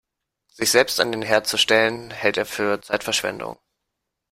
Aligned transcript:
Sich 0.47 0.71
selbst 0.71 0.99
an 0.99 1.11
den 1.11 1.21
Herd 1.21 1.45
zu 1.45 1.59
stellen, 1.59 2.09
hält 2.09 2.35
er 2.35 2.47
für 2.47 2.81
Zeitverschwendung. 2.81 3.59